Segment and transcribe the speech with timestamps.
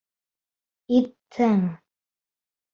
[0.97, 1.63] Иттең!